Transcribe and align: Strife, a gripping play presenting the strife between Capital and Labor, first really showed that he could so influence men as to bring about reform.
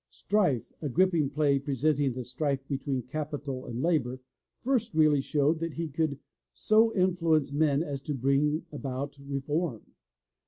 Strife, 0.09 0.73
a 0.81 0.89
gripping 0.89 1.29
play 1.29 1.59
presenting 1.59 2.13
the 2.13 2.23
strife 2.23 2.67
between 2.67 3.03
Capital 3.03 3.67
and 3.67 3.83
Labor, 3.83 4.19
first 4.63 4.95
really 4.95 5.21
showed 5.21 5.59
that 5.59 5.73
he 5.73 5.89
could 5.89 6.17
so 6.51 6.91
influence 6.95 7.53
men 7.53 7.83
as 7.83 8.01
to 8.01 8.15
bring 8.15 8.65
about 8.71 9.15
reform. 9.19 9.85